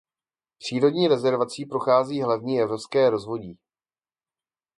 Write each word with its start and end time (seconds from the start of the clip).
Přírodní 0.57 1.07
rezervací 1.07 1.65
prochází 1.65 2.21
hlavní 2.21 2.61
evropské 2.61 3.09
rozvodí. 3.09 3.57